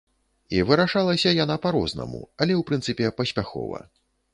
[0.55, 3.89] І вырашалася яна па-рознаму, але ў прынцыпе паспяхова.